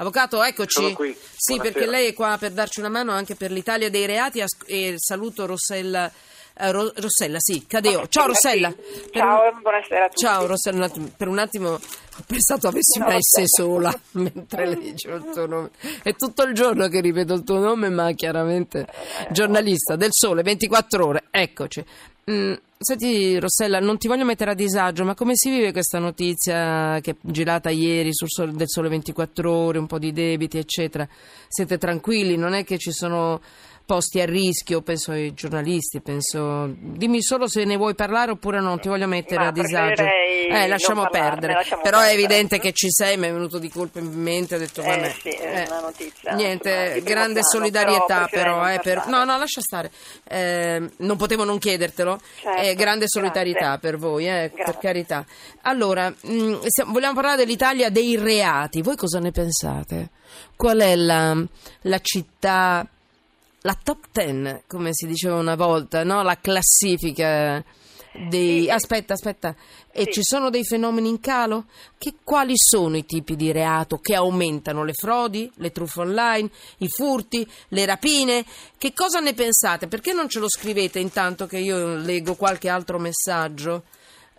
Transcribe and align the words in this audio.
Avvocato, 0.00 0.42
eccoci. 0.42 0.96
Sì, 1.36 1.58
perché 1.58 1.84
lei 1.86 2.08
è 2.08 2.14
qua 2.14 2.36
per 2.40 2.52
darci 2.52 2.80
una 2.80 2.88
mano 2.88 3.12
anche 3.12 3.34
per 3.34 3.50
l'Italia 3.50 3.90
dei 3.90 4.06
reati 4.06 4.42
e 4.64 4.94
saluto 4.96 5.44
Rossella. 5.44 6.10
eh, 6.62 6.72
Ro- 6.72 6.90
Rossella, 6.96 7.36
sì, 7.38 7.66
Cadeo. 7.66 8.06
Ciao 8.08 8.26
Rossella. 8.28 8.70
Per 8.72 9.10
Ciao, 9.12 9.50
un- 9.52 9.60
buonasera 9.60 10.04
a 10.04 10.08
tutti. 10.08 10.22
Ciao 10.22 10.46
Rossella, 10.46 10.90
per 11.16 11.28
un 11.28 11.38
attimo 11.38 11.68
ho 11.72 12.24
pensato 12.26 12.68
avessi 12.68 12.98
No, 12.98 13.06
una 13.06 13.16
S 13.18 13.42
sola 13.44 14.00
mentre 14.12 14.66
le 14.66 14.78
dicevo 14.78 15.16
il 15.16 15.32
tuo 15.32 15.46
nome. 15.46 15.70
È 16.02 16.14
tutto 16.14 16.42
il 16.44 16.54
giorno 16.54 16.88
che 16.88 17.00
ripeto 17.00 17.34
il 17.34 17.44
tuo 17.44 17.58
nome, 17.58 17.88
ma 17.90 18.10
chiaramente 18.12 18.86
giornalista 19.30 19.96
del 19.96 20.10
Sole, 20.12 20.42
24 20.42 21.06
ore, 21.06 21.24
eccoci. 21.30 21.84
Mm, 22.28 22.54
senti 22.76 23.38
Rossella, 23.38 23.78
non 23.78 23.98
ti 23.98 24.08
voglio 24.08 24.24
mettere 24.24 24.50
a 24.50 24.54
disagio, 24.54 25.04
ma 25.04 25.14
come 25.14 25.32
si 25.34 25.50
vive 25.50 25.72
questa 25.72 25.98
notizia 25.98 26.98
che 27.00 27.12
è 27.12 27.16
girata 27.20 27.70
ieri 27.70 28.12
sul 28.12 28.28
Sole, 28.28 28.52
del 28.52 28.68
Sole 28.68 28.88
24 28.88 29.50
ore, 29.50 29.78
un 29.78 29.86
po' 29.86 29.98
di 29.98 30.12
debiti, 30.12 30.58
eccetera? 30.58 31.08
Siete 31.48 31.78
tranquilli? 31.78 32.36
Non 32.36 32.54
è 32.54 32.64
che 32.64 32.78
ci 32.78 32.92
sono 32.92 33.40
posti 33.90 34.20
a 34.20 34.24
rischio, 34.24 34.82
penso 34.82 35.10
ai 35.10 35.34
giornalisti, 35.34 36.00
penso... 36.00 36.72
Dimmi 36.78 37.20
solo 37.24 37.48
se 37.48 37.64
ne 37.64 37.76
vuoi 37.76 37.96
parlare 37.96 38.30
oppure 38.30 38.60
non 38.60 38.78
ti 38.78 38.86
voglio 38.86 39.08
mettere 39.08 39.40
Ma 39.40 39.48
a 39.48 39.50
disagio. 39.50 40.04
Eh, 40.04 40.68
lasciamo 40.68 41.02
parlarne, 41.02 41.30
perdere. 41.30 41.52
lasciamo 41.54 41.82
Però 41.82 41.96
è 41.98 42.00
perdere. 42.02 42.18
evidente 42.22 42.58
che 42.60 42.72
ci 42.72 42.86
sei, 42.88 43.16
mi 43.16 43.26
è 43.26 43.32
venuto 43.32 43.58
di 43.58 43.68
colpo 43.68 43.98
in 43.98 44.06
mente, 44.12 44.54
ho 44.54 44.58
detto 44.58 44.80
Eh, 44.82 44.86
vabbè. 44.86 45.14
sì, 45.20 45.28
è 45.30 45.64
una 45.66 45.80
notizia, 45.80 46.34
Niente, 46.34 46.70
di 46.70 46.90
primo 47.00 47.04
grande 47.08 47.40
solidarietà 47.42 48.28
però 48.30 48.60
però, 48.60 48.68
eh, 48.70 48.78
per... 48.80 49.06
No, 49.08 49.24
no, 49.24 49.36
lascia 49.38 49.60
stare. 49.60 49.90
Eh, 50.28 50.88
non 50.98 51.16
potevo 51.16 51.42
non 51.42 51.58
chiedertelo. 51.58 52.20
Certo, 52.40 52.60
Eh, 52.62 52.74
grande 52.76 53.06
grazie. 53.06 53.20
solidarietà 53.20 53.78
per 53.78 53.96
voi, 53.96 54.28
eh, 54.28 54.52
per 54.54 54.64
Grazie. 54.66 54.80
carità. 54.80 55.26
Allora, 55.62 56.08
mh, 56.10 56.60
stiamo- 56.66 56.92
vogliamo 56.92 57.14
parlare 57.14 57.38
dell'Italia 57.38 57.90
dei 57.90 58.16
reati. 58.16 58.82
Voi 58.82 58.94
cosa 58.94 59.18
ne 59.18 59.32
pensate? 59.32 60.10
Qual 60.54 60.78
è 60.78 60.94
la, 60.94 61.36
la 61.82 61.98
città 62.00 62.86
la 63.62 63.78
top 63.82 64.06
ten, 64.10 64.62
come 64.66 64.90
si 64.92 65.06
diceva 65.06 65.36
una 65.36 65.54
volta, 65.56 66.02
no? 66.04 66.22
la 66.22 66.38
classifica 66.38 67.62
dei... 68.28 68.64
Sì. 68.64 68.70
Aspetta, 68.70 69.12
aspetta, 69.12 69.54
e 69.92 70.04
Sì. 70.04 70.12
ci 70.12 70.20
sono 70.22 70.50
dei 70.50 70.64
fenomeni 70.64 71.08
in 71.08 71.20
calo? 71.20 71.66
Che, 71.98 72.14
quali 72.24 72.54
sono 72.56 72.96
i 72.96 73.04
tipi 73.04 73.36
di 73.36 73.52
reato 73.52 73.98
che 73.98 74.14
aumentano? 74.14 74.84
Le 74.84 74.94
frodi, 74.94 75.50
le 75.56 75.70
truffe 75.70 76.00
online, 76.00 76.50
i 76.78 76.88
furti, 76.88 77.46
le 77.68 77.84
rapine? 77.84 78.44
Che 78.76 78.92
cosa 78.92 79.20
ne 79.20 79.34
pensate? 79.34 79.86
Perché 79.88 80.12
non 80.12 80.28
ce 80.28 80.38
lo 80.38 80.48
scrivete 80.48 80.98
intanto 80.98 81.46
che 81.46 81.58
io 81.58 81.96
leggo 81.96 82.34
qualche 82.34 82.68
altro 82.68 82.98
messaggio? 82.98 83.84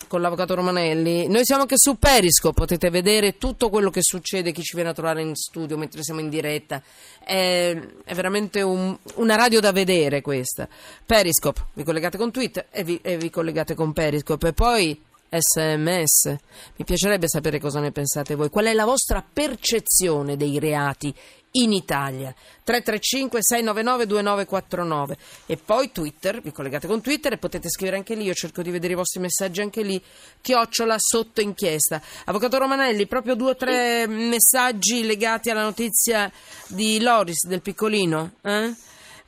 Con 0.08 0.22
l'avvocato 0.22 0.56
Romanelli. 0.56 1.28
Noi 1.28 1.46
siamo 1.46 1.62
anche 1.62 1.76
su 1.78 1.98
Periscope, 1.98 2.54
potete 2.54 2.90
vedere 2.90 3.38
tutto 3.38 3.70
quello 3.70 3.90
che 3.90 4.02
succede, 4.02 4.52
chi 4.52 4.62
ci 4.62 4.76
viene 4.76 4.90
a 4.90 4.94
trovare 4.94 5.22
in 5.22 5.36
studio 5.36 5.78
mentre 5.78 6.04
siamo 6.04 6.20
in 6.20 6.30
diretta. 6.30 6.82
È, 7.24 7.80
è 8.04 8.14
veramente 8.14 8.62
un- 8.62 8.98
una 9.16 9.36
radio 9.36 9.60
da 9.60 9.72
vedere 9.72 10.22
questa. 10.22 10.68
Periscope, 11.06 11.66
vi 11.74 11.84
collegate 11.84 12.18
con 12.18 12.32
Twitter 12.32 12.68
e 12.72 12.84
vi, 12.84 13.00
e 13.02 13.18
vi 13.18 13.30
collegate 13.30 13.74
con 13.76 13.94
Periscope. 13.94 14.50
E 14.50 14.54
poi 14.54 15.02
sms. 15.30 16.36
Mi 16.76 16.86
piacerebbe 16.86 17.28
sapere 17.28 17.60
cosa 17.60 17.80
ne 17.80 17.92
pensate 17.92 18.36
voi. 18.36 18.50
Qual 18.50 18.66
è 18.66 18.74
la 18.74 18.86
vostra 18.86 19.24
percezione 19.24 20.36
dei 20.36 20.60
reati 20.60 21.14
in 21.54 21.74
Italia? 21.74 22.34
335 22.64 23.40
699 23.42 24.06
2949 24.06 25.18
e 25.46 25.58
poi 25.58 25.92
Twitter, 25.92 26.42
vi 26.42 26.52
collegate 26.52 26.88
con 26.88 27.02
Twitter 27.02 27.34
e 27.34 27.38
potete 27.38 27.70
scrivere 27.70 27.98
anche 27.98 28.16
lì, 28.16 28.24
io 28.24 28.34
cerco 28.34 28.62
di 28.62 28.72
vedere 28.72 28.94
i 28.94 28.96
vostri 28.96 29.20
messaggi 29.20 29.62
anche 29.62 29.82
lì, 29.84 30.02
chiocciola 30.42 30.96
sotto 30.98 31.42
inchiesta. 31.42 32.02
Avvocato 32.26 32.58
Romanelli, 32.58 33.08
proprio 33.08 33.36
due 33.36 33.52
o 33.52 33.56
tre 33.56 34.08
messaggi 34.08 35.06
legati 35.06 35.50
alla 35.50 35.64
notizia 35.64 36.32
di 36.68 37.00
Loris, 37.02 37.48
del 37.48 37.62
piccolino, 37.62 38.32
eh? 38.42 38.74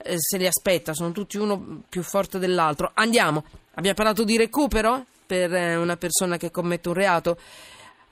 Eh, 0.06 0.16
se 0.18 0.38
li 0.38 0.46
aspetta, 0.46 0.94
sono 0.94 1.14
tutti 1.14 1.38
uno 1.38 1.84
più 1.88 2.04
forte 2.04 2.38
dell'altro. 2.38 2.92
Andiamo, 2.94 3.44
abbiamo 3.76 3.96
parlato 3.96 4.26
di 4.26 4.36
recupero 4.36 5.06
per 5.26 5.54
eh, 5.54 5.76
una 5.78 5.96
persona 5.96 6.36
che 6.38 6.52
commette 6.52 6.90
un 6.90 6.94
reato. 6.94 7.38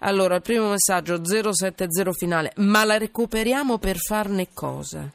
Allora, 0.03 0.35
il 0.35 0.41
primo 0.41 0.69
messaggio 0.69 1.21
070 1.23 2.11
finale, 2.13 2.53
ma 2.57 2.83
la 2.83 2.97
recuperiamo 2.97 3.77
per 3.77 3.97
farne 3.97 4.47
cosa? 4.51 5.07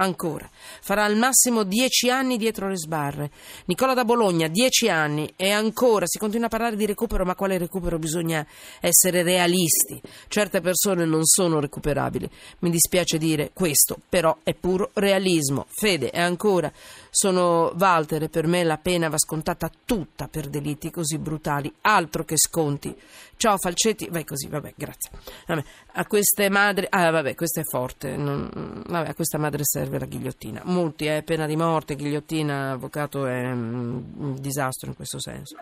Ancora, 0.00 0.48
farà 0.80 1.04
al 1.04 1.16
massimo 1.16 1.64
10 1.64 2.10
anni 2.10 2.36
dietro 2.36 2.68
le 2.68 2.76
sbarre. 2.76 3.30
Nicola 3.66 3.94
da 3.94 4.04
Bologna, 4.04 4.46
10 4.46 4.88
anni 4.88 5.32
e 5.36 5.50
ancora 5.50 6.06
si 6.06 6.18
continua 6.18 6.46
a 6.46 6.50
parlare 6.50 6.76
di 6.76 6.86
recupero, 6.86 7.24
ma 7.24 7.34
quale 7.34 7.58
recupero? 7.58 7.98
Bisogna 7.98 8.46
essere 8.80 9.22
realisti. 9.22 10.00
Certe 10.28 10.60
persone 10.60 11.04
non 11.04 11.24
sono 11.24 11.58
recuperabili. 11.58 12.30
Mi 12.60 12.70
dispiace 12.70 13.18
dire 13.18 13.50
questo, 13.52 13.98
però 14.08 14.36
è 14.44 14.54
puro 14.54 14.90
realismo. 14.94 15.66
Fede 15.68 16.10
e 16.10 16.20
ancora 16.20 16.72
sono 17.18 17.72
Walter 17.76 18.22
e 18.22 18.28
per 18.28 18.46
me 18.46 18.62
la 18.62 18.78
pena 18.78 19.08
va 19.08 19.18
scontata 19.18 19.68
tutta 19.84 20.28
per 20.28 20.46
delitti 20.46 20.88
così 20.88 21.18
brutali, 21.18 21.72
altro 21.80 22.22
che 22.24 22.36
sconti. 22.36 22.96
Ciao 23.36 23.58
Falcetti, 23.58 24.06
vai 24.08 24.24
così, 24.24 24.46
vabbè, 24.46 24.74
grazie. 24.76 25.10
Vabbè, 25.48 25.64
a 25.94 26.06
queste 26.06 26.48
madri, 26.48 26.86
ah 26.88 27.10
vabbè, 27.10 27.34
questa 27.34 27.60
è 27.60 27.64
forte, 27.64 28.16
non- 28.16 28.84
vabbè, 28.86 29.08
a 29.08 29.14
questa 29.14 29.36
madre 29.36 29.64
serve 29.64 29.98
la 29.98 30.06
ghigliottina. 30.06 30.60
Molti, 30.66 31.06
eh, 31.06 31.24
pena 31.24 31.46
di 31.46 31.56
morte, 31.56 31.96
ghigliottina, 31.96 32.70
avvocato 32.70 33.26
è 33.26 33.50
un 33.50 34.36
disastro 34.38 34.88
in 34.88 34.94
questo 34.94 35.20
senso. 35.20 35.56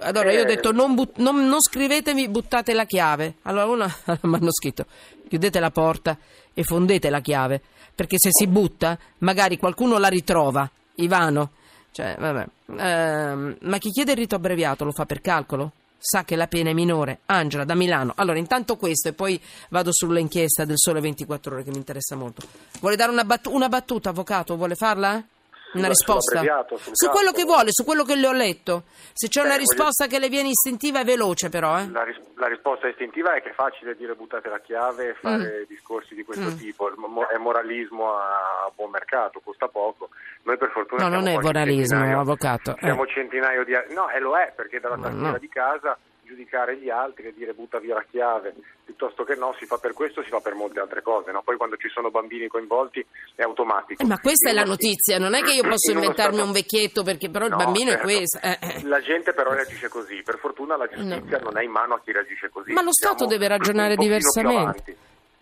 Allora 0.00 0.32
io 0.32 0.42
ho 0.42 0.46
detto 0.46 0.70
non, 0.70 0.94
but- 0.94 1.16
non- 1.16 1.46
non 1.48 1.62
scrivetemi 1.62 2.28
buttate 2.28 2.74
la 2.74 2.84
chiave. 2.84 3.36
Allora 3.42 3.64
uno 3.64 3.86
mi 4.28 4.34
hanno 4.36 4.52
scritto 4.52 4.84
chiudete 5.28 5.58
la 5.60 5.70
porta 5.70 6.18
e 6.52 6.62
fondete 6.62 7.10
la 7.10 7.20
chiave, 7.20 7.62
perché 7.94 8.16
se 8.18 8.30
si 8.32 8.46
butta 8.46 8.98
magari 9.18 9.58
qualcuno 9.58 9.98
la 9.98 10.08
ritrova. 10.08 10.68
Ivano, 10.96 11.50
cioè, 11.94 12.16
vabbè. 12.18 12.46
Ehm, 12.76 13.56
ma 13.60 13.78
chi 13.78 13.90
chiede 13.90 14.12
il 14.12 14.18
rito 14.18 14.34
abbreviato 14.34 14.84
lo 14.84 14.92
fa 14.92 15.06
per 15.06 15.20
calcolo? 15.20 15.72
Sa 15.98 16.24
che 16.24 16.36
la 16.36 16.48
pena 16.48 16.70
è 16.70 16.72
minore. 16.72 17.20
Angela 17.26 17.64
da 17.64 17.74
Milano. 17.74 18.12
Allora, 18.16 18.38
intanto 18.38 18.76
questo 18.76 19.08
e 19.08 19.12
poi 19.12 19.40
vado 19.70 19.90
sull'inchiesta 19.92 20.64
del 20.64 20.76
Sole 20.76 21.00
24 21.00 21.54
Ore 21.54 21.64
che 21.64 21.70
mi 21.70 21.76
interessa 21.76 22.16
molto. 22.16 22.46
Vuole 22.80 22.96
dare 22.96 23.12
una, 23.12 23.24
battu- 23.24 23.52
una 23.52 23.68
battuta, 23.68 24.10
avvocato? 24.10 24.56
Vuole 24.56 24.74
farla? 24.74 25.24
Una 25.74 25.88
risposta? 25.88 26.40
Su 26.92 27.08
quello 27.10 27.32
che 27.32 27.44
vuole, 27.44 27.70
su 27.72 27.84
quello 27.84 28.04
che 28.04 28.14
le 28.14 28.26
ho 28.26 28.32
letto. 28.32 28.84
Se 29.12 29.28
c'è 29.28 29.40
Beh, 29.40 29.46
una 29.46 29.56
voglio- 29.56 29.68
risposta 29.70 30.06
che 30.06 30.18
le 30.18 30.28
viene 30.28 30.48
istintiva 30.48 31.00
è 31.00 31.04
veloce 31.04 31.48
però, 31.48 31.78
eh? 31.78 31.88
La, 31.90 32.02
ris- 32.04 32.20
la 32.36 32.46
risposta 32.48 32.88
istintiva 32.88 33.34
è 33.34 33.42
che 33.42 33.50
è 33.50 33.54
facile 33.54 33.94
dire 33.96 34.14
buttate 34.14 34.48
la 34.48 34.60
chiave 34.60 35.10
e 35.10 35.14
fare 35.14 35.64
discorsi 35.68 36.14
di 36.14 36.24
questo 36.24 36.50
Mm. 36.50 36.56
tipo. 36.56 36.92
Mo- 36.96 37.28
È 37.28 37.36
moralismo 37.38 38.12
a 38.14 38.70
buon 38.74 38.90
mercato, 38.90 39.40
costa 39.42 39.68
poco. 39.68 40.10
Noi 40.42 40.56
per 40.58 40.70
fortuna 40.70 41.04
No, 41.04 41.08
non 41.14 41.26
è 41.28 41.34
moralismo, 41.38 42.20
avvocato. 42.20 42.72
eh. 42.76 42.80
Siamo 42.80 43.06
centinaio 43.06 43.64
di 43.64 43.72
No, 43.94 44.08
e 44.10 44.18
lo 44.20 44.36
è 44.36 44.52
perché 44.54 44.78
dalla 44.80 44.96
tastiera 44.98 45.30
no. 45.30 45.38
di 45.38 45.48
casa 45.48 45.96
giudicare 46.34 46.76
gli 46.76 46.90
altri 46.90 47.28
e 47.28 47.34
dire 47.34 47.54
butta 47.54 47.78
via 47.78 47.94
la 47.94 48.04
chiave 48.10 48.54
piuttosto 48.84 49.24
che 49.24 49.34
no, 49.36 49.54
si 49.58 49.64
fa 49.66 49.78
per 49.78 49.92
questo, 49.94 50.22
si 50.22 50.28
fa 50.28 50.40
per 50.40 50.54
molte 50.54 50.80
altre 50.80 51.00
cose. 51.02 51.30
no? 51.30 51.42
Poi 51.42 51.56
quando 51.56 51.76
ci 51.76 51.88
sono 51.88 52.10
bambini 52.10 52.48
coinvolti 52.48 53.04
è 53.34 53.42
automatico. 53.42 54.02
Eh, 54.02 54.06
ma 54.06 54.18
questa 54.18 54.48
è 54.48 54.50
In 54.50 54.56
la 54.56 54.62
uno- 54.62 54.70
notizia, 54.72 55.18
non 55.18 55.34
è 55.34 55.42
che 55.42 55.52
io 55.54 55.62
posso 55.62 55.90
in 55.90 55.98
inventarmi 55.98 56.34
stato- 56.34 56.48
un 56.48 56.52
vecchietto 56.54 57.02
perché 57.02 57.30
però 57.30 57.44
il 57.46 57.52
No, 57.52 57.56
bambino 57.56 57.90
certo. 57.90 58.06
è 58.08 58.14
questo. 58.14 58.38
eh, 58.42 58.58
eh. 58.60 58.82
La 58.84 59.00
gente 59.00 59.32
però 59.32 59.52
reagisce 59.52 59.88
così, 59.88 60.22
per 60.22 60.38
fortuna 60.38 60.76
la 60.76 60.86
giustizia 60.86 61.38
No. 61.38 61.44
non 61.44 61.58
è 61.58 61.62
in 61.62 61.70
mano 61.70 61.94
a 61.94 62.00
chi 62.00 62.12
reagisce 62.12 62.50
così. 62.50 62.72
Ma 62.72 62.82
lo 62.82 62.92
Stato 62.92 63.18
Siamo 63.26 63.32
deve 63.32 63.48
ragionare 63.48 63.96
diversamente. 63.96 64.96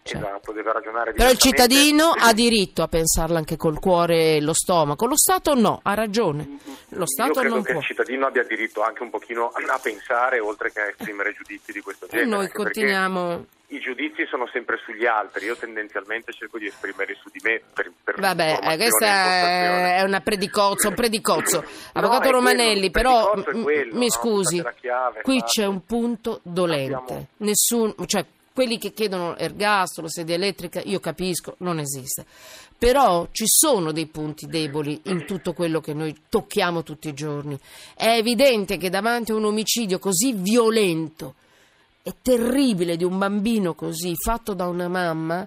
Cioè. 0.05 0.21
Esatto, 0.21 0.51
deve 0.53 0.73
ragionare 0.73 1.13
Però 1.13 1.31
il 1.31 1.39
cittadino 1.39 2.11
ha 2.11 2.33
diritto 2.33 2.83
a 2.83 2.89
pensarla 2.89 3.39
anche 3.39 3.57
col 3.57 3.79
cuore 3.79 4.37
e 4.37 4.41
lo 4.41 4.53
stomaco, 4.53 5.07
lo 5.07 5.17
Stato 5.17 5.55
no, 5.55 5.79
ha 5.83 5.95
ragione. 5.95 6.59
Lo 6.89 7.01
Io 7.01 7.07
Stato 7.07 7.39
credo 7.39 7.55
non 7.55 7.63
che 7.63 7.71
può. 7.73 7.81
il 7.81 7.87
cittadino 7.87 8.27
abbia 8.27 8.43
diritto 8.43 8.83
anche 8.83 9.03
un 9.03 9.11
pochino 9.11 9.47
a 9.49 9.79
pensare 9.81 10.41
oltre 10.41 10.73
che 10.73 10.81
a 10.81 10.89
esprimere 10.89 11.33
giudizi 11.35 11.71
di 11.73 11.81
questo 11.81 12.07
E 12.07 12.09
genere. 12.09 12.29
noi 12.29 12.41
anche 12.41 12.53
perché 12.53 12.62
continuiamo. 12.81 13.47
I 13.69 13.79
giudizi 13.81 14.27
sono 14.27 14.47
sempre 14.53 14.77
sugli 14.85 15.07
altri, 15.07 15.47
io 15.47 15.57
tendenzialmente 15.57 16.33
cerco 16.33 16.59
di 16.59 16.67
esprimerli 16.67 17.15
su 17.23 17.31
di 17.32 17.41
me 17.43 17.62
per, 17.73 17.91
per 18.05 18.19
Vabbè, 18.21 18.59
eh, 18.61 18.76
questa 18.76 19.06
e 19.06 19.97
è 19.97 20.03
una 20.03 20.21
predicozzo, 20.21 20.88
un 20.88 20.94
predicozzo. 20.94 21.61
No, 21.94 22.00
Avvocato 22.00 22.29
è 22.29 22.31
Romanelli, 22.32 22.91
quello, 22.91 23.31
però 23.32 23.62
quello, 23.62 23.94
mi 23.97 24.06
no? 24.06 24.11
scusi, 24.11 24.62
chiave, 24.81 25.23
qui 25.23 25.43
c'è 25.43 25.65
un 25.65 25.87
punto 25.87 26.41
dolente. 26.43 26.94
Abbiamo- 26.97 27.26
Nessun, 27.38 27.94
cioè, 28.06 28.25
quelli 28.52 28.78
che 28.78 28.93
chiedono 28.93 29.37
ergastolo, 29.37 30.08
sedia 30.08 30.34
elettrica, 30.34 30.81
io 30.84 31.00
capisco, 31.00 31.54
non 31.58 31.78
esiste. 31.78 32.25
Però 32.76 33.28
ci 33.31 33.44
sono 33.46 33.93
dei 33.93 34.06
punti 34.06 34.46
deboli 34.46 35.00
in 35.04 35.25
tutto 35.25 35.52
quello 35.52 35.81
che 35.81 35.94
noi 35.94 36.14
tocchiamo 36.28 36.82
tutti 36.82 37.08
i 37.08 37.14
giorni. 37.14 37.56
È 37.94 38.08
evidente 38.08 38.76
che 38.76 38.90
davanti 38.90 39.31
a 39.31 39.37
un 39.37 39.44
omicidio 39.44 39.99
così 40.00 40.32
violento 40.32 41.34
e 42.02 42.14
terribile 42.20 42.96
di 42.96 43.04
un 43.04 43.16
bambino 43.19 43.75
così 43.75 44.14
fatto 44.16 44.54
da 44.54 44.66
una 44.66 44.88
mamma, 44.88 45.46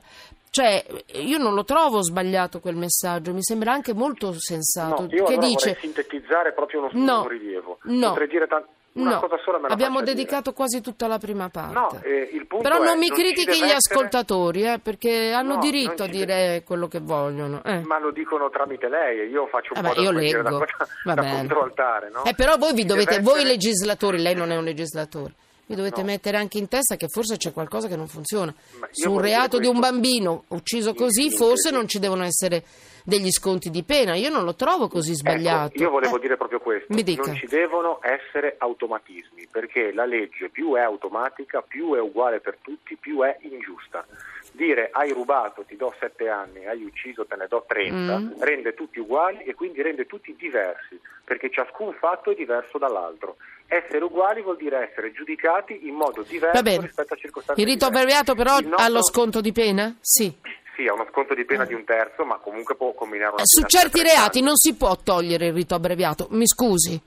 cioè 0.50 0.86
io 1.16 1.38
non 1.38 1.54
lo 1.54 1.66
trovo 1.66 2.02
sbagliato 2.02 2.62
quel 2.62 2.78
messaggio, 2.78 3.34
mi 3.34 3.44
sembra 3.44 3.74
anche 3.74 3.94
molto 3.94 4.34
sensato. 4.40 5.02
No, 5.02 5.08
io 5.12 5.26
che 5.26 5.34
allora 5.34 5.48
dice 5.48 5.78
sintetizzare 5.82 6.54
proprio 6.54 6.80
uno, 6.80 6.90
No, 6.94 7.22
un 7.24 7.28
rilievo. 7.28 7.80
no. 7.84 8.08
Potrei 8.08 8.30
dire 8.30 8.48
tan- 8.48 8.64
Una 8.96 9.16
no, 9.16 9.20
cosa 9.20 9.38
sola 9.44 9.58
me 9.60 9.68
la 9.68 9.74
abbiamo 9.74 10.02
dedicato 10.02 10.54
quasi 10.54 10.80
tutta 10.80 11.06
la 11.08 11.18
prima 11.18 11.50
parte. 11.50 11.74
No, 11.74 12.00
eh, 12.02 12.30
il 12.32 12.48
punto 12.48 12.64
Però 12.64 12.82
è, 12.82 12.86
non 12.86 12.98
mi 12.98 13.10
non 13.10 13.18
critichi 13.18 13.44
deve 13.46 13.58
gli 13.58 13.64
essere- 13.64 13.76
ascoltatori, 13.76 14.64
eh, 14.64 14.80
perché 14.80 15.34
hanno 15.34 15.56
No, 15.56 15.60
diritto 15.60 16.04
a 16.04 16.08
dire 16.08 16.64
quello 16.66 16.88
che 16.88 17.00
vogliono. 17.02 17.62
eh. 17.66 17.82
Ma 17.82 18.00
lo 18.00 18.12
dicono 18.12 18.50
tramite 18.50 18.88
lei 18.88 19.20
e 19.20 19.26
io 19.26 19.48
faccio 19.48 19.74
un 19.76 19.82
Vabbè, 19.82 19.96
po' 19.96 20.02
da, 20.02 20.08
io 20.12 20.18
dire, 20.18 20.42
da, 20.42 20.50
leggo. 20.50 20.66
da 21.04 21.14
bene. 21.14 21.38
controaltare, 21.40 22.10
no? 22.10 22.24
Eh, 22.24 22.34
però 22.36 22.56
voi 22.58 22.74
vi 22.74 22.86
dovete, 22.86 23.10
deve 23.18 23.24
voi 23.24 23.34
essere- 23.40 23.50
legislatori, 23.50 24.22
lei 24.22 24.34
non 24.36 24.52
è 24.52 24.56
un 24.56 24.64
legislatore, 24.64 25.34
vi 25.66 25.76
dovete 25.76 26.00
No. 26.00 26.08
mettere 26.08 26.38
anche 26.38 26.58
in 26.58 26.70
testa 26.70 26.96
che 26.96 27.10
forse 27.10 27.36
c'è 27.36 27.52
qualcosa 27.52 27.90
che 27.90 27.98
non 27.98 28.08
funziona. 28.08 28.54
Su 28.92 29.12
un 29.12 29.20
reato 29.20 29.58
dire 29.58 29.64
di 29.70 29.76
un 29.76 29.82
bambino 29.82 30.46
ucciso 30.50 30.94
così, 30.94 31.32
forse 31.36 31.70
non 31.70 31.86
ci 31.90 32.00
devono 32.00 32.24
essere 32.24 32.64
degli 33.06 33.30
sconti 33.32 33.70
di 33.70 33.84
pena. 33.84 34.16
Io 34.16 34.30
non 34.30 34.44
lo 34.44 34.56
trovo 34.56 34.88
così 34.88 35.14
sbagliato. 35.14 35.74
Ecco, 35.76 35.84
io 35.84 35.90
volevo 35.92 36.18
Eh, 36.18 36.22
dire 36.22 36.38
proprio 36.38 36.60
questo, 36.60 36.88
non 36.92 37.36
ci 37.36 37.46
devono 37.46 38.00
essere 38.02 38.56
automatismi, 38.58 39.48
perché 39.52 39.94
la 39.94 40.06
legge 40.06 40.50
più 40.50 40.74
è 40.74 40.82
automatica, 40.82 41.62
più 41.62 41.94
è 41.94 42.00
uguale 42.02 42.40
per 42.40 42.58
tutti, 42.62 42.96
più 42.98 43.22
è 43.22 43.38
ingiusta. 43.42 44.06
Dire 44.52 44.90
hai 44.92 45.12
rubato, 45.12 45.64
ti 45.68 45.76
do 45.76 45.94
sette 46.00 46.30
anni, 46.30 46.66
hai 46.66 46.84
ucciso, 46.84 47.26
te 47.26 47.36
ne 47.36 47.46
do 47.48 47.64
30, 47.68 48.18
Mm. 48.18 48.32
rende 48.40 48.74
tutti 48.74 49.00
uguali 49.00 49.44
e 49.44 49.54
quindi 49.54 49.82
rende 49.82 50.06
tutti 50.06 50.34
diversi, 50.38 51.00
perché 51.24 51.50
ciascun 51.52 51.94
fatto 52.00 52.32
è 52.32 52.36
diverso 52.36 52.78
dall'altro. 52.78 53.36
Essere 53.68 54.04
uguali 54.04 54.42
vuol 54.42 54.58
dire 54.58 54.90
essere 54.90 55.12
giudicati 55.12 55.88
in 55.88 55.96
modo 55.96 56.22
diverso 56.22 56.82
rispetto 56.82 57.14
a 57.14 57.18
circostanze 57.18 57.62
Il 57.62 57.68
rito 57.68 57.86
abbreviato 57.86 58.34
però 58.36 58.60
nostro- 58.60 58.76
ha 58.78 58.88
lo 58.90 59.04
sconto 59.04 59.42
di 59.42 59.52
pena? 59.52 59.94
Sì. 60.02 60.34
Sì, 60.76 60.88
ha 60.88 60.94
uno 60.94 61.08
sconto 61.10 61.34
di 61.34 61.46
pena 61.46 61.64
di 61.66 61.74
un 61.74 61.86
terzo, 61.86 62.26
ma 62.26 62.38
comunque 62.38 62.76
può 62.76 62.94
combinare 62.94 63.32
una 63.34 63.42
Eh, 63.42 63.46
Su 63.46 63.62
pena 63.62 63.68
certi 63.70 64.02
reati 64.04 64.42
non 64.42 64.58
si 64.58 64.76
può 64.76 64.98
togliere 65.02 65.48
il 65.48 65.54
rito 65.54 65.74
abbreviato, 65.76 66.28
mi 66.32 66.46
scusi. 66.46 67.00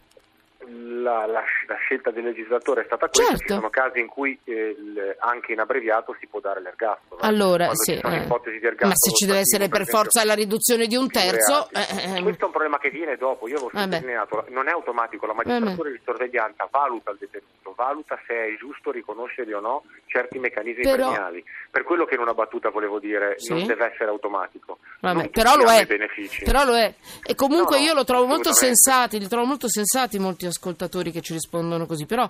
La, 0.70 1.26
la- 1.26 1.42
la 1.66 1.76
scelta 1.76 2.10
del 2.10 2.24
legislatore 2.24 2.82
è 2.82 2.84
stata 2.84 3.06
questa, 3.08 3.30
Certo. 3.36 3.44
ci 3.46 3.52
sono 3.54 3.70
casi 3.70 4.00
in 4.00 4.06
cui 4.06 4.38
eh, 4.44 4.76
il- 4.78 5.16
anche 5.20 5.52
in 5.52 5.60
abbreviato 5.60 6.14
si 6.20 6.26
può 6.26 6.40
dare 6.40 6.60
l'ergastolo. 6.60 7.20
eh. 7.20 7.26
Allora, 7.26 7.70
sì, 7.74 7.92
eh. 7.92 8.16
ipotesi 8.16 8.58
di 8.58 8.66
ergastolo 8.66 8.88
ma 8.90 8.94
se 8.96 9.10
ci 9.14 9.26
deve 9.26 9.38
essere 9.40 9.68
per 9.68 9.86
forza 9.86 10.24
la 10.24 10.34
riduzione 10.34 10.86
di 10.86 10.96
un 10.96 11.08
terzo, 11.10 11.68
reati. 11.70 11.96
eh, 11.96 12.16
ehm, 12.16 12.22
questo 12.22 12.42
è 12.42 12.46
un 12.46 12.50
problema 12.50 12.78
che 12.78 12.90
viene 12.90 13.16
dopo, 13.16 13.48
io 13.48 13.54
avevo 13.56 13.70
Vabbè. 13.72 13.94
sottolineato, 13.94 14.44
non 14.48 14.68
è 14.68 14.72
automatico, 14.72 15.26
la 15.26 15.34
magistratura 15.34 15.90
di 15.90 16.00
sorveglianza 16.04 16.68
valuta 16.70 17.10
il 17.12 17.16
detenuto, 17.20 17.72
valuta 17.76 18.18
se 18.26 18.34
è 18.34 18.56
giusto 18.58 18.90
riconoscere 18.90 19.54
o 19.54 19.60
no 19.60 19.84
certi 20.06 20.38
meccanismi 20.38 20.82
Però- 20.82 21.06
premiali. 21.12 21.44
Per 21.70 21.82
quello 21.84 22.04
che 22.06 22.14
in 22.14 22.20
una 22.20 22.34
battuta 22.34 22.70
volevo 22.70 22.98
dire 22.98 23.34
Sì. 23.38 23.52
non 23.52 23.66
deve 23.66 23.92
essere 23.92 24.10
automatico. 24.10 24.78
Vabbè, 25.00 25.28
però 25.30 25.54
lo 25.56 25.70
è. 25.70 25.86
Però 25.86 26.64
lo 26.64 26.76
è. 26.76 26.92
E 27.24 27.34
comunque 27.34 27.78
No, 27.78 27.84
io 27.84 27.94
lo 27.94 28.04
trovo 28.04 28.26
molto 28.26 28.52
sensati, 28.52 29.18
li 29.18 29.28
trovo 29.28 29.44
molto 29.46 29.68
sensati 29.68 30.18
molti 30.18 30.44
ascoltatori 30.46 30.56
che 30.60 31.20
ci 31.20 31.32
rispondono 31.32 31.86
così. 31.86 32.06
Però 32.06 32.28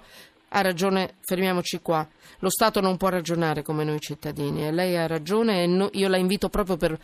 ha 0.50 0.60
ragione, 0.60 1.14
fermiamoci 1.20 1.80
qua. 1.80 2.06
Lo 2.40 2.50
Stato 2.50 2.80
non 2.80 2.96
può 2.96 3.08
ragionare 3.08 3.62
come 3.62 3.84
noi 3.84 4.00
cittadini 4.00 4.66
e 4.66 4.70
lei 4.70 4.96
ha 4.96 5.06
ragione 5.06 5.62
e 5.62 5.66
no- 5.66 5.90
io 5.92 6.08
la 6.08 6.16
invito 6.16 6.48
proprio 6.48 6.76
per, 6.76 6.98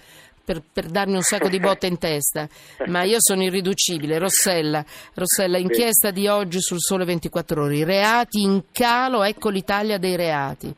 per, 0.44 0.62
per 0.72 0.86
darmi 0.86 1.14
un 1.14 1.22
sacco 1.22 1.48
di 1.48 1.58
botte 1.58 1.86
in 1.86 1.98
testa. 1.98 2.48
Ma 2.86 3.02
io 3.02 3.16
sono 3.18 3.42
irriducibile. 3.42 4.18
Rossella, 4.18 4.84
Rossella, 5.14 5.58
inchiesta 5.58 6.10
di 6.10 6.26
oggi 6.28 6.60
sul 6.60 6.80
Sole 6.80 7.04
24 7.04 7.64
Ore. 7.64 7.84
Reati 7.84 8.40
in 8.42 8.62
calo, 8.72 9.22
ecco 9.24 9.48
l'Italia 9.50 9.98
dei 9.98 10.16
reati. 10.16 10.74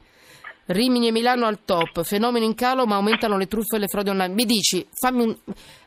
Rimini 0.69 1.07
e 1.07 1.13
Milano 1.13 1.47
al 1.47 1.61
top, 1.65 2.03
fenomeni 2.03 2.45
in 2.45 2.57
calo 2.57 2.87
ma 2.87 2.97
aumentano 2.97 3.39
le 3.39 3.47
truffe 3.47 3.77
e 3.77 3.79
le 3.79 3.87
frodi 3.87 4.09
online. 4.09 4.35
Mi 4.35 4.45
dici, 4.45 4.85
fammi 5.01 5.23
un- 5.23 5.37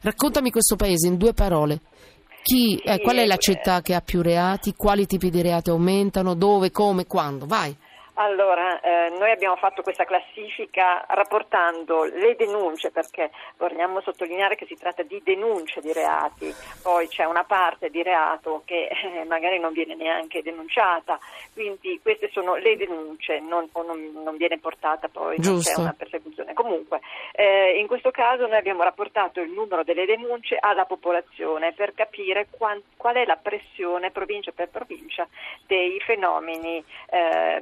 raccontami 0.01 0.51
questo 0.51 0.77
paese 0.77 1.07
in 1.07 1.17
due 1.17 1.33
parole. 1.33 1.81
Chi, 2.41 2.77
eh, 2.77 2.99
qual 3.01 3.17
è 3.17 3.25
la 3.25 3.37
città 3.37 3.81
che 3.81 3.93
ha 3.93 4.01
più 4.01 4.21
reati? 4.21 4.73
Quali 4.75 5.05
tipi 5.05 5.29
di 5.29 5.41
reati 5.41 5.69
aumentano? 5.69 6.33
Dove, 6.33 6.71
come, 6.71 7.05
quando? 7.05 7.45
Vai. 7.45 7.75
Allora, 8.21 8.81
eh, 8.81 9.09
noi 9.17 9.31
abbiamo 9.31 9.55
fatto 9.55 9.81
questa 9.81 10.03
classifica 10.03 11.05
rapportando 11.07 12.03
le 12.03 12.35
denunce, 12.35 12.91
perché 12.91 13.31
vogliamo 13.55 14.01
sottolineare 14.01 14.55
che 14.55 14.65
si 14.65 14.75
tratta 14.75 15.03
di 15.03 15.21
denunce 15.23 15.79
di 15.79 15.93
reati, 15.93 16.53
poi 16.83 17.07
c'è 17.07 17.23
una 17.23 17.45
parte 17.45 17.89
di 17.89 18.03
reato 18.03 18.63
che 18.65 18.89
eh, 18.89 19.23
magari 19.23 19.57
non 19.57 19.71
viene 19.71 19.95
neanche 19.95 20.41
denunciata, 20.41 21.17
quindi 21.53 21.97
queste 22.01 22.29
sono 22.33 22.55
le 22.55 22.75
denunce, 22.75 23.39
non, 23.39 23.69
non, 23.73 24.11
non 24.21 24.35
viene 24.35 24.59
portata 24.59 25.07
poi, 25.07 25.37
non 25.39 25.61
c'è 25.61 25.79
una 25.79 25.95
persecuzione. 25.97 26.53
Comunque, 26.53 26.99
eh, 27.31 27.79
in 27.79 27.87
questo 27.87 28.11
caso 28.11 28.47
noi 28.47 28.57
abbiamo 28.57 28.83
rapportato 28.83 29.39
il 29.39 29.51
numero 29.51 29.85
delle 29.85 30.05
denunce 30.05 30.57
alla 30.59 30.83
popolazione 30.83 31.71
per 31.71 31.93
capire 31.93 32.47
quan- 32.49 32.81
qual 32.97 33.15
è 33.15 33.23
la 33.23 33.37
pressione 33.37 34.11
provincia 34.11 34.51
per 34.51 34.67
provincia 34.67 35.25
dei 35.65 35.97
fenomeni 36.01 36.83
eh, 37.11 37.61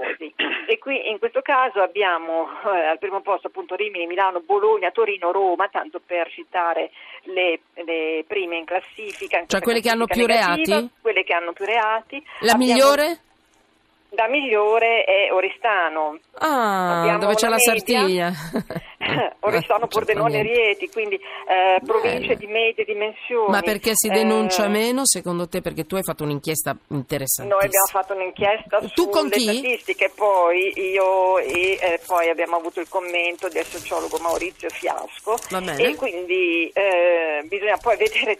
delittuosi. 0.00 0.34
E 0.66 0.78
qui 0.78 1.08
in 1.10 1.18
questo 1.18 1.40
caso 1.42 1.80
abbiamo 1.80 2.48
eh, 2.66 2.86
al 2.86 2.98
primo 2.98 3.20
posto 3.20 3.46
appunto 3.48 3.74
Rimini, 3.74 4.06
Milano, 4.06 4.40
Bologna, 4.40 4.90
Torino, 4.90 5.30
Roma, 5.32 5.68
tanto 5.68 6.00
per 6.04 6.28
citare 6.30 6.90
le, 7.24 7.60
le 7.84 8.24
prime 8.26 8.56
in 8.56 8.64
classifica. 8.64 9.44
Cioè 9.46 9.60
quelle 9.60 9.80
che 9.80 9.90
hanno 9.90 10.06
più 10.06 10.26
negativa, 10.26 10.76
reati? 10.76 10.90
Quelle 11.00 11.24
che 11.24 11.32
hanno 11.34 11.52
più 11.52 11.64
reati. 11.64 12.22
La 12.40 12.52
Abbiamo- 12.52 12.72
migliore? 12.72 13.18
La 14.16 14.28
migliore 14.28 15.02
è 15.02 15.32
Oristano, 15.32 16.20
Ah, 16.34 17.00
Abbiamo 17.00 17.18
dove 17.18 17.34
c'è 17.34 17.48
la 17.48 17.56
media. 17.56 17.72
Sartiglia. 17.74 18.32
Oristano, 19.40 19.86
Pordenone. 19.86 20.42
Rieti, 20.42 20.88
quindi 20.90 21.16
eh, 21.16 21.80
province 21.84 22.36
di 22.36 22.46
medie 22.46 22.84
dimensioni. 22.84 23.50
Ma 23.50 23.60
perché 23.60 23.92
si 23.94 24.08
Eh, 24.08 24.12
denuncia 24.12 24.68
meno 24.68 25.04
secondo 25.04 25.48
te? 25.48 25.60
Perché 25.60 25.84
tu 25.86 25.96
hai 25.96 26.02
fatto 26.02 26.22
un'inchiesta 26.24 26.76
interessantissima. 26.88 27.54
Noi 27.56 27.64
abbiamo 27.66 27.86
fatto 27.86 28.14
un'inchiesta 28.14 28.78
Tu 28.80 29.10
sulle 29.10 29.28
statistiche, 29.40 30.10
poi 30.14 30.72
io 30.92 31.38
e 31.38 31.78
eh, 31.80 32.00
poi 32.06 32.28
abbiamo 32.28 32.56
avuto 32.56 32.80
il 32.80 32.88
commento 32.88 33.48
del 33.48 33.64
sociologo 33.64 34.18
Maurizio 34.18 34.68
Fiasco 34.68 35.36
e 35.78 35.94
quindi 35.96 36.68
eh, 36.74 37.42
bisogna 37.46 37.76
poi 37.76 37.96
vedere, 37.96 38.36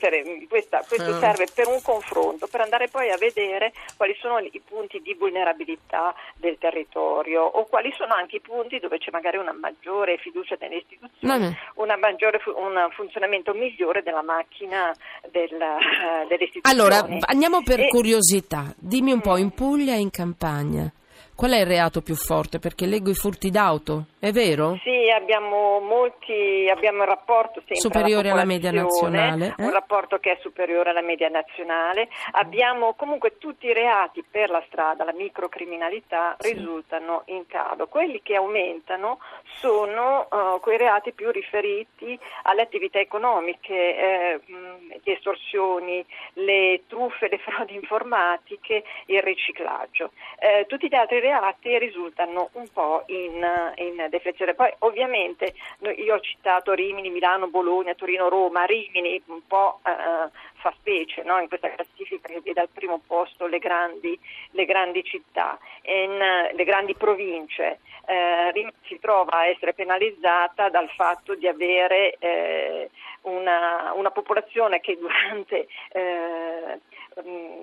questa- 0.48 0.84
questo 0.86 1.10
Ah. 1.14 1.18
serve 1.20 1.46
per 1.54 1.66
un 1.68 1.80
confronto, 1.82 2.46
per 2.46 2.60
andare 2.60 2.88
poi 2.88 3.10
a 3.10 3.16
vedere 3.16 3.72
quali 3.96 4.14
sono 4.20 4.38
i 4.38 4.62
punti 4.66 5.00
di 5.02 5.14
vulnerabilità 5.14 6.14
del 6.36 6.56
territorio 6.58 7.42
o 7.42 7.66
quali 7.66 7.92
sono 7.96 8.14
anche 8.14 8.36
i 8.36 8.40
punti 8.40 8.78
dove 8.78 8.98
c'è 8.98 9.10
magari 9.10 9.36
una 9.36 9.52
maggiore 9.52 10.16
fiducia 10.18 10.56
nelle 10.68 10.80
istituzioni, 10.80 11.56
una 11.76 11.96
maggiore 11.96 12.40
un 12.46 12.88
funzionamento 12.94 13.52
migliore 13.52 14.02
della 14.02 14.22
macchina 14.22 14.94
del, 15.30 15.52
eh, 15.52 16.26
delle 16.28 16.44
istituzioni. 16.44 16.62
Allora, 16.62 17.06
andiamo 17.26 17.62
per 17.62 17.80
E- 17.80 17.88
curiosità. 17.88 18.72
Dimmi 18.76 19.12
un 19.12 19.20
po', 19.20 19.36
in 19.36 19.50
Puglia 19.50 19.94
e 19.94 20.00
in 20.00 20.10
campagna, 20.10 20.90
qual 21.34 21.52
è 21.52 21.60
il 21.60 21.66
reato 21.66 22.00
più 22.00 22.14
forte? 22.14 22.58
Perché 22.58 22.86
leggo 22.86 23.10
i 23.10 23.14
furti 23.14 23.50
d'auto, 23.50 24.06
è 24.24 24.32
vero? 24.32 24.78
Sì, 24.82 25.10
abbiamo 25.10 25.80
molti, 25.80 26.66
abbiamo 26.70 27.00
un 27.00 27.08
rapporto 27.08 27.60
sempre 27.60 27.76
Superiore 27.76 28.30
alla 28.30 28.46
media 28.46 28.70
popolazione, 28.70 29.18
nazionale, 29.18 29.54
eh? 29.58 29.62
un 29.64 29.70
rapporto 29.70 30.18
che 30.18 30.32
è 30.32 30.38
superiore 30.40 30.88
alla 30.88 31.02
media 31.02 31.28
nazionale. 31.28 32.08
Abbiamo 32.30 32.94
comunque 32.94 33.36
tutti 33.36 33.66
i 33.66 33.74
reati 33.74 34.24
per 34.28 34.48
la 34.48 34.64
strada, 34.66 35.04
la 35.04 35.12
microcriminalità 35.12 36.36
risultano 36.38 37.24
in 37.26 37.46
calo. 37.46 37.86
Quelli 37.86 38.22
che 38.22 38.36
aumentano 38.36 39.18
sono 39.56 40.26
eh, 40.32 40.60
quei 40.60 40.78
reati 40.78 41.12
più 41.12 41.30
riferiti 41.30 42.18
alle 42.44 42.62
attività 42.62 42.98
economiche, 42.98 43.74
eh, 43.74 44.40
le 44.46 45.12
estorsioni, 45.12 46.02
le 46.34 46.84
truffe, 46.86 47.28
le 47.28 47.38
frodi 47.44 47.74
informatiche, 47.74 48.84
il 49.06 49.20
riciclaggio. 49.20 50.12
Eh, 50.38 50.64
tutti 50.66 50.88
gli 50.88 50.94
altri 50.94 51.20
reati 51.20 51.78
risultano 51.78 52.48
un 52.52 52.68
po' 52.72 53.02
in, 53.08 53.46
in 53.76 54.06
deflezione. 54.14 54.54
Poi 54.54 54.72
ovviamente 54.80 55.54
io 55.96 56.14
ho 56.14 56.20
citato 56.20 56.72
Rimini, 56.72 57.10
Milano, 57.10 57.48
Bologna, 57.48 57.94
Torino, 57.94 58.28
Roma, 58.28 58.64
Rimini 58.64 59.20
un 59.26 59.46
po' 59.46 59.80
eh, 59.84 60.30
fa 60.54 60.72
specie 60.78 61.22
no? 61.22 61.40
in 61.40 61.48
questa 61.48 61.70
classifica 61.70 62.28
che 62.28 62.40
vede 62.40 62.60
al 62.60 62.68
primo 62.72 63.00
posto 63.06 63.46
le 63.46 63.58
grandi, 63.58 64.18
le 64.52 64.64
grandi 64.64 65.04
città, 65.04 65.58
in, 65.82 66.20
eh, 66.20 66.52
le 66.54 66.64
grandi 66.64 66.94
province. 66.94 67.80
Eh, 68.06 68.52
Rimini 68.52 68.72
si 68.86 68.98
trova 69.00 69.38
a 69.38 69.46
essere 69.46 69.74
penalizzata 69.74 70.68
dal 70.68 70.88
fatto 70.90 71.34
di 71.34 71.48
avere 71.48 72.16
eh, 72.18 72.90
una, 73.22 73.92
una 73.94 74.10
popolazione 74.10 74.80
che 74.80 74.96
durante, 74.98 75.66
eh, 75.92 76.80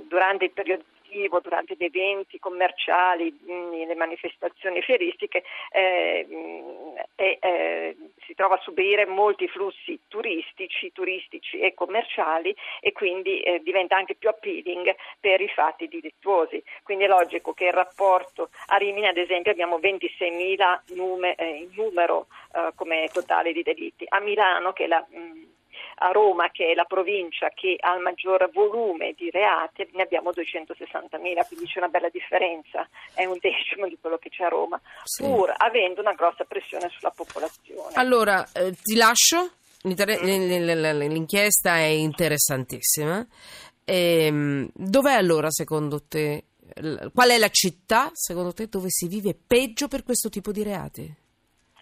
durante 0.08 0.46
il 0.46 0.52
periodo 0.52 0.84
estivo, 1.12 1.40
durante 1.42 1.76
gli 1.78 1.84
eventi 1.84 2.40
commerciali, 2.40 3.32
mh, 3.32 3.86
le 3.86 3.96
manifestazioni 3.96 4.82
fieristiche, 4.82 5.44
eh, 5.72 6.26
mh, 6.28 7.04
eh, 7.16 7.96
si 8.26 8.34
trova 8.34 8.56
a 8.56 8.62
subire 8.62 9.06
molti 9.06 9.48
flussi 9.48 10.00
turistici, 10.08 10.92
turistici 10.94 11.60
e 11.60 11.74
commerciali 11.74 12.56
e 12.80 12.94
quindi 12.94 13.42
eh, 13.42 13.62
diventa 13.62 13.98
anche 13.98 14.16
più 14.16 14.30
appealing 14.30 14.96
per 15.20 15.42
i 15.42 15.50
fatti 15.50 15.88
delittuosi. 15.88 16.64
Quindi 16.84 17.04
è 17.04 17.08
logico 17.08 17.54
che 17.54 17.66
il 17.66 17.74
rapporto 17.74 18.50
a 18.68 18.78
Rimini, 18.78 19.08
ad 19.08 19.18
esempio, 19.18 19.52
abbiamo 19.52 19.78
26.000 19.80 20.82
nume- 20.96 21.36
eh, 21.36 21.46
in 21.46 21.70
numero 21.76 22.28
eh, 22.56 22.72
come 22.76 23.10
totale 23.12 23.52
di 23.52 23.64
delitti. 23.64 24.06
A 24.08 24.20
Milano, 24.20 24.72
che 24.72 24.86
è 24.86 24.88
la 24.88 25.06
mh, 25.08 25.60
a 25.96 26.12
Roma, 26.12 26.50
che 26.52 26.72
è 26.72 26.74
la 26.74 26.86
provincia 26.86 27.50
che 27.50 27.76
ha 27.80 27.96
il 27.96 28.02
maggior 28.02 28.50
volume 28.52 29.14
di 29.18 29.30
reati, 29.30 29.88
ne 29.94 30.04
abbiamo 30.04 30.32
260.000, 30.32 31.48
quindi 31.48 31.66
c'è 31.66 31.80
una 31.80 31.88
bella 31.88 32.10
differenza, 32.10 32.88
è 33.14 33.26
un 33.26 33.38
decimo 33.40 33.88
di 33.88 33.98
quello 34.00 34.18
che 34.18 34.30
c'è 34.30 34.44
a 34.46 34.50
Roma, 34.50 34.80
sì. 35.04 35.24
pur 35.24 35.54
avendo 35.56 36.02
una 36.02 36.14
grossa 36.14 36.44
pressione 36.46 36.90
sulla 36.90 37.12
popolazione. 37.12 37.94
Allora, 37.94 38.48
eh, 38.54 38.74
ti 38.82 38.96
lascio. 38.96 39.52
L'inchiesta 39.84 41.78
è 41.78 41.86
interessantissima. 41.86 43.26
Ehm, 43.84 44.70
dov'è 44.74 45.14
allora, 45.14 45.50
secondo 45.50 46.04
te, 46.08 46.46
qual 47.14 47.30
è 47.30 47.38
la 47.38 47.50
città, 47.50 48.12
secondo 48.14 48.54
te, 48.54 48.68
dove 48.68 48.90
si 48.90 49.08
vive 49.08 49.36
peggio 49.36 49.88
per 49.88 50.04
questo 50.04 50.30
tipo 50.30 50.52
di 50.52 50.64
reati? 50.64 51.21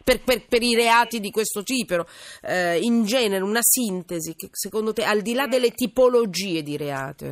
Per, 0.10 0.24
per, 0.24 0.48
per 0.48 0.64
i 0.64 0.74
reati 0.74 1.20
di 1.20 1.30
questo 1.30 1.62
tipo, 1.62 2.04
eh, 2.42 2.80
in 2.80 3.06
genere, 3.06 3.44
una 3.44 3.62
sintesi, 3.62 4.34
che 4.34 4.48
secondo 4.52 4.92
te, 4.92 5.04
al 5.04 5.22
di 5.22 5.36
là 5.36 5.46
delle 5.46 5.70
tipologie 5.70 6.64
di 6.64 6.78
reati? 6.78 7.28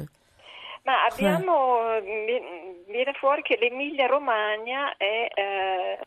Ma 0.84 1.06
abbiamo, 1.10 1.92
eh. 1.96 2.84
viene 2.88 3.14
fuori 3.14 3.42
che 3.42 3.58
l'Emilia 3.60 4.06
Romagna 4.06 4.96
è... 4.96 5.28
Eh, 5.34 6.00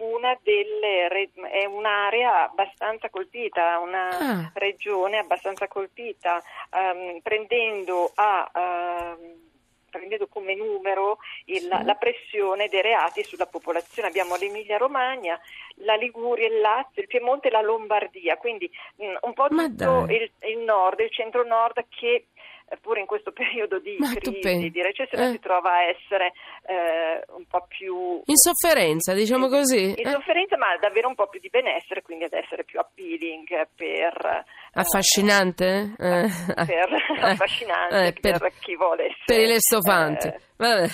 una 0.00 0.34
delle, 0.42 1.28
è 1.50 1.66
un'area 1.66 2.44
abbastanza 2.44 3.10
colpita, 3.10 3.78
una 3.80 4.08
ah. 4.08 4.50
regione 4.54 5.18
abbastanza 5.18 5.68
colpita, 5.68 6.42
um, 6.72 7.20
prendendo 7.20 8.10
a 8.14 8.50
uh, 8.50 9.49
prendendo 9.90 10.26
come 10.28 10.54
numero 10.54 11.18
il, 11.46 11.68
la 11.68 11.94
pressione 11.96 12.68
dei 12.68 12.82
reati 12.82 13.22
sulla 13.22 13.46
popolazione. 13.46 14.08
Abbiamo 14.08 14.36
l'Emilia 14.36 14.78
Romagna, 14.78 15.38
la 15.76 15.94
Liguria, 15.94 16.46
il 16.46 16.60
Lazio, 16.60 17.02
il 17.02 17.08
Piemonte 17.08 17.48
e 17.48 17.50
la 17.50 17.60
Lombardia, 17.60 18.36
quindi 18.38 18.70
mh, 18.96 19.16
un 19.20 19.32
po' 19.34 19.48
tutto 19.48 20.06
il, 20.08 20.30
il, 20.48 20.58
nord, 20.58 21.00
il 21.00 21.10
centro-nord 21.10 21.84
che 21.88 22.26
pure 22.80 23.00
in 23.00 23.06
questo 23.06 23.32
periodo 23.32 23.78
di 23.78 23.96
Ma 23.98 24.12
crisi, 24.14 24.70
di 24.70 24.82
recessione, 24.82 25.28
eh. 25.28 25.30
si 25.32 25.38
trova 25.40 25.72
a 25.72 25.82
essere 25.84 26.32
eh, 26.66 27.24
un 27.36 27.44
po' 27.46 27.66
più... 27.68 28.22
In 28.24 28.36
sofferenza, 28.36 29.12
diciamo 29.12 29.48
così. 29.48 29.94
In 29.96 30.06
eh. 30.06 30.10
sofferenza, 30.10 30.56
ma 30.56 30.76
davvero 30.80 31.08
un 31.08 31.14
po' 31.14 31.28
più 31.28 31.40
di 31.40 31.48
benessere, 31.48 32.02
quindi 32.02 32.24
ad 32.24 32.32
essere 32.32 32.64
più 32.64 32.78
appealing 32.78 33.68
per... 33.74 34.44
Eh, 34.74 34.80
affascinante? 34.80 35.94
Eh, 35.98 36.28
per, 36.66 36.88
affascinante 37.20 38.12
per, 38.20 38.38
per, 38.38 38.52
chi 38.60 38.76
vuole 38.76 39.06
essere... 39.06 39.24
Per 39.24 39.40
i 39.40 39.46
lestofanti. 39.46 40.32
Vabbè 40.56 40.88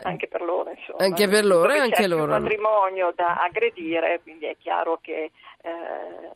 anche 0.00 0.28
per 0.28 0.42
loro 0.42 0.70
insomma. 0.70 1.04
anche 1.04 1.26
per 1.26 1.44
loro 1.44 1.72
e 1.72 1.78
anche 1.78 2.06
loro 2.06 2.26
c'è 2.26 2.36
un 2.36 2.42
patrimonio 2.42 3.12
da 3.16 3.34
aggredire 3.42 4.20
quindi 4.22 4.46
è 4.46 4.56
chiaro 4.56 4.98
che 5.02 5.32
eh, 5.62 6.30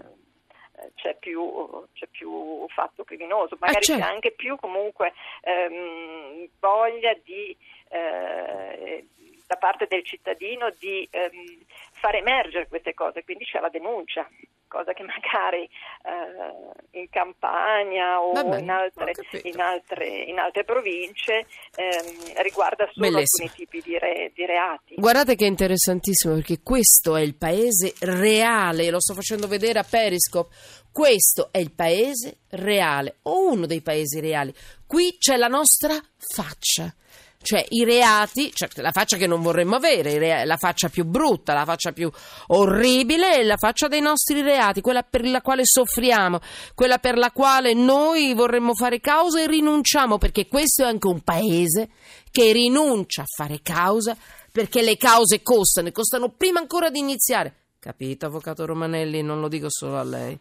c'è 1.02 1.16
più, 1.16 1.85
c'è 1.94 2.06
più, 2.06 2.64
fatto 2.68 3.02
criminoso, 3.02 3.56
magari 3.59 3.92
ah, 3.92 3.97
c'è 3.97 4.00
anche 4.00 4.30
più 4.30 4.56
comunque 4.56 5.12
ehm, 5.42 6.49
voglia 6.61 7.12
di, 7.25 7.56
eh, 7.88 9.04
da 9.47 9.56
parte 9.56 9.87
del 9.88 10.04
cittadino 10.04 10.73
di 10.78 11.06
ehm, 11.11 11.59
far 11.92 12.14
emergere 12.14 12.68
queste 12.68 12.94
cose, 12.94 13.25
quindi 13.25 13.44
c'è 13.44 13.59
la 13.59 13.68
denuncia 13.68 14.28
cosa 14.73 14.94
che 14.94 15.02
magari 15.04 15.64
eh, 15.64 16.99
in 16.99 17.11
Campania 17.11 18.23
o 18.23 18.32
Vabbè, 18.32 18.61
in, 18.61 18.71
altre, 18.71 19.12
in, 19.42 19.61
altre, 19.61 20.06
in, 20.06 20.38
altre, 20.38 20.64
province 20.64 21.47
ehm, 21.76 22.42
riguarda 22.42 22.88
solo 22.90 23.11
Bellissimo. 23.11 23.49
alcuni 23.49 23.66
tipi 23.66 23.80
di, 23.82 23.99
re, 23.99 24.32
di, 24.35 24.47
reati. 24.47 24.94
Guardate 24.94 25.35
che 25.35 25.44
è 25.44 25.49
interessantissimo 25.49 26.35
perché 26.35 26.62
questo 26.62 27.16
è 27.16 27.21
il 27.21 27.37
paese 27.37 27.92
reale, 28.00 28.90
lo 28.90 29.00
sto 29.00 29.12
facendo 29.12 29.47
vedere 29.47 29.78
a 29.78 29.87
Periscope, 29.88 30.54
questo 30.92 31.49
è 31.50 31.58
il 31.58 31.72
paese 31.72 32.38
reale 32.50 33.16
o 33.22 33.50
uno 33.50 33.66
dei 33.66 33.80
paesi 33.80 34.20
reali. 34.20 34.54
Qui 34.87 35.16
c'è 35.18 35.37
la 35.37 35.49
nostra 35.49 36.00
faccia 36.16 36.94
cioè 37.42 37.64
i 37.70 37.84
reati, 37.84 38.52
cioè 38.54 38.68
la 38.76 38.92
faccia 38.92 39.16
che 39.16 39.26
non 39.26 39.42
vorremmo 39.42 39.76
avere, 39.76 40.44
la 40.44 40.56
faccia 40.56 40.88
più 40.88 41.04
brutta, 41.04 41.52
la 41.52 41.64
faccia 41.64 41.92
più 41.92 42.11
orribile 42.49 43.34
è 43.34 43.42
la 43.42 43.56
faccia 43.56 43.88
dei 43.88 44.00
nostri 44.00 44.40
reati, 44.40 44.80
quella 44.80 45.02
per 45.02 45.26
la 45.26 45.42
quale 45.42 45.62
soffriamo, 45.64 46.40
quella 46.75 46.99
per 46.99 47.18
la 47.18 47.30
quale 47.32 47.75
noi 47.75 48.32
vorremmo 48.32 48.75
fare 48.75 49.00
causa 49.00 49.40
e 49.40 49.46
rinunciamo, 49.46 50.18
perché 50.18 50.46
questo 50.46 50.84
è 50.84 50.87
anche 50.87 51.08
un 51.08 51.20
paese 51.20 51.90
che 52.30 52.52
rinuncia 52.52 53.22
a 53.22 53.26
fare 53.26 53.61
causa 53.61 54.16
perché 54.50 54.82
le 54.82 54.96
cause 54.96 55.42
costano 55.42 55.88
e 55.88 55.92
costano 55.92 56.28
prima 56.30 56.61
ancora 56.61 56.90
di 56.90 56.99
iniziare. 56.99 57.56
Capito, 57.78 58.26
avvocato 58.26 58.64
Romanelli? 58.64 59.22
Non 59.22 59.40
lo 59.40 59.49
dico 59.49 59.66
solo 59.68 59.99
a 59.99 60.04
lei. 60.04 60.38